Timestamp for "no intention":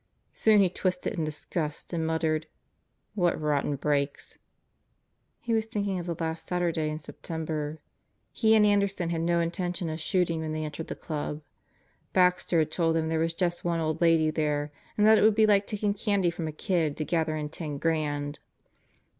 9.21-9.89